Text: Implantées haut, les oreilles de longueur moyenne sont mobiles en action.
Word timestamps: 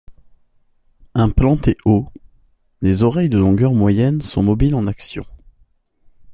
Implantées 1.13 1.77
haut, 1.85 2.09
les 2.81 3.03
oreilles 3.03 3.29
de 3.29 3.37
longueur 3.37 3.71
moyenne 3.73 4.19
sont 4.19 4.41
mobiles 4.41 4.73
en 4.73 4.87
action. 4.87 5.23